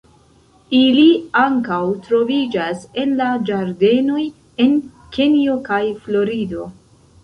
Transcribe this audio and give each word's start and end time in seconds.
Ili 0.77 1.05
ankaŭ 1.41 1.77
troviĝas 2.07 2.89
en 3.03 3.15
la 3.23 3.29
ĝardenoj 3.53 4.27
en 4.67 4.77
Kenjo 5.21 5.63
kaj 5.73 5.85
Florido. 6.05 6.73